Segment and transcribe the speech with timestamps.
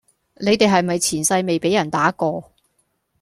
[0.37, 2.51] 你地係咪前世未比人打過?